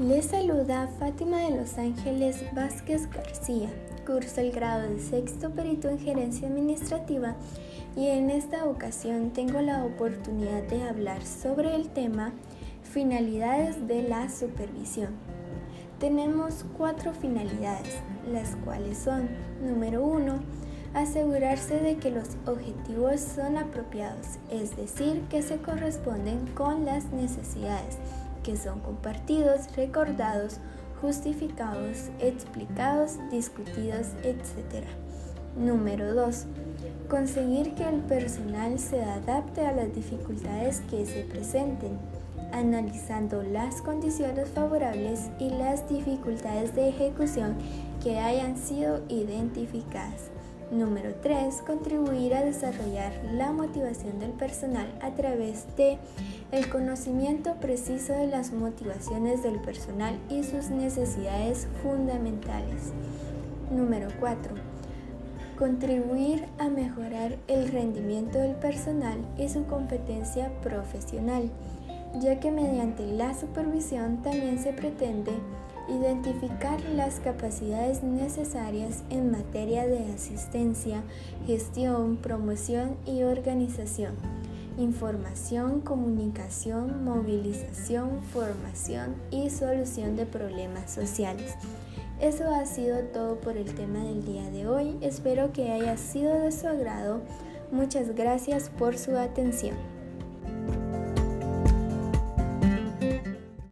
Les 0.00 0.24
saluda 0.24 0.88
Fátima 0.98 1.40
de 1.40 1.58
Los 1.58 1.76
Ángeles 1.76 2.42
Vázquez 2.54 3.10
García. 3.10 3.68
Curso 4.06 4.40
el 4.40 4.50
grado 4.50 4.88
de 4.88 4.98
sexto 4.98 5.50
perito 5.50 5.90
en 5.90 5.98
gerencia 5.98 6.48
administrativa 6.48 7.36
y 7.94 8.06
en 8.08 8.30
esta 8.30 8.64
ocasión 8.64 9.30
tengo 9.34 9.60
la 9.60 9.84
oportunidad 9.84 10.62
de 10.62 10.84
hablar 10.84 11.22
sobre 11.22 11.74
el 11.74 11.90
tema 11.90 12.32
finalidades 12.82 13.86
de 13.88 14.02
la 14.02 14.30
supervisión. 14.30 15.10
Tenemos 15.98 16.64
cuatro 16.78 17.12
finalidades, 17.12 17.96
las 18.32 18.56
cuales 18.64 18.96
son, 18.96 19.28
número 19.62 20.02
uno, 20.02 20.40
asegurarse 20.94 21.78
de 21.78 21.98
que 21.98 22.10
los 22.10 22.28
objetivos 22.46 23.20
son 23.20 23.58
apropiados, 23.58 24.38
es 24.50 24.74
decir, 24.78 25.20
que 25.28 25.42
se 25.42 25.58
corresponden 25.58 26.46
con 26.54 26.86
las 26.86 27.12
necesidades, 27.12 27.98
que 28.42 28.56
son 28.56 28.80
compartidos, 28.80 29.74
recordados, 29.76 30.58
justificados, 31.00 32.10
explicados, 32.18 33.18
discutidos, 33.30 34.08
etc. 34.22 34.84
Número 35.56 36.14
2. 36.14 36.46
Conseguir 37.08 37.74
que 37.74 37.88
el 37.88 38.00
personal 38.00 38.78
se 38.78 39.02
adapte 39.02 39.66
a 39.66 39.72
las 39.72 39.94
dificultades 39.94 40.80
que 40.90 41.04
se 41.06 41.22
presenten, 41.24 41.98
analizando 42.52 43.42
las 43.42 43.82
condiciones 43.82 44.48
favorables 44.48 45.30
y 45.38 45.50
las 45.50 45.88
dificultades 45.88 46.74
de 46.74 46.88
ejecución 46.88 47.56
que 48.02 48.18
hayan 48.18 48.56
sido 48.56 49.02
identificadas. 49.08 50.30
Número 50.70 51.12
3. 51.20 51.62
Contribuir 51.66 52.34
a 52.34 52.44
desarrollar 52.44 53.12
la 53.32 53.50
motivación 53.50 54.20
del 54.20 54.30
personal 54.30 54.86
a 55.00 55.10
través 55.10 55.66
de 55.76 55.98
el 56.52 56.68
conocimiento 56.68 57.54
preciso 57.56 58.12
de 58.12 58.26
las 58.26 58.52
motivaciones 58.52 59.42
del 59.42 59.60
personal 59.60 60.18
y 60.28 60.42
sus 60.42 60.70
necesidades 60.70 61.68
fundamentales. 61.82 62.92
Número 63.70 64.08
4. 64.18 64.54
Contribuir 65.58 66.44
a 66.58 66.68
mejorar 66.68 67.36
el 67.46 67.68
rendimiento 67.68 68.38
del 68.38 68.56
personal 68.56 69.18
y 69.38 69.48
su 69.48 69.64
competencia 69.66 70.50
profesional, 70.62 71.50
ya 72.20 72.40
que 72.40 72.50
mediante 72.50 73.06
la 73.06 73.38
supervisión 73.38 74.22
también 74.22 74.58
se 74.58 74.72
pretende 74.72 75.32
Identificar 75.90 76.80
las 76.94 77.18
capacidades 77.18 78.04
necesarias 78.04 79.02
en 79.10 79.32
materia 79.32 79.88
de 79.88 80.12
asistencia, 80.14 81.02
gestión, 81.48 82.16
promoción 82.16 82.96
y 83.06 83.24
organización. 83.24 84.14
Información, 84.78 85.80
comunicación, 85.80 87.04
movilización, 87.04 88.22
formación 88.32 89.16
y 89.30 89.50
solución 89.50 90.16
de 90.16 90.26
problemas 90.26 90.90
sociales. 90.90 91.54
Eso 92.20 92.48
ha 92.50 92.66
sido 92.66 93.00
todo 93.04 93.40
por 93.40 93.56
el 93.56 93.74
tema 93.74 94.04
del 94.04 94.24
día 94.24 94.50
de 94.50 94.66
hoy. 94.66 94.96
Espero 95.00 95.52
que 95.52 95.72
haya 95.72 95.96
sido 95.96 96.38
de 96.40 96.52
su 96.52 96.68
agrado. 96.68 97.20
Muchas 97.72 98.14
gracias 98.14 98.70
por 98.70 98.98
su 98.98 99.16
atención. 99.16 99.99